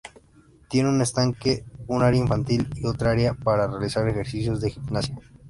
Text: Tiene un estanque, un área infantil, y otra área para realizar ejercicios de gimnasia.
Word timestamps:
Tiene 0.67 0.89
un 0.89 0.99
estanque, 1.03 1.63
un 1.85 2.01
área 2.01 2.19
infantil, 2.19 2.67
y 2.75 2.87
otra 2.87 3.11
área 3.11 3.35
para 3.35 3.67
realizar 3.67 4.09
ejercicios 4.09 4.59
de 4.59 4.71
gimnasia. 4.71 5.15